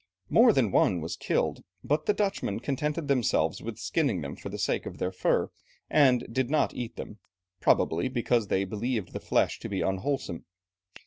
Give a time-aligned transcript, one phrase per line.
[0.31, 4.57] More than one was killed, but the Dutchmen contented themselves with skinning them for the
[4.57, 5.51] sake of their fur,
[5.91, 7.19] and did not eat them,
[7.59, 10.45] probably because they believed the flesh to be unwholesome.